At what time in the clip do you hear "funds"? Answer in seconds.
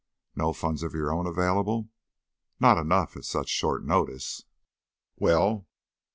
0.51-0.81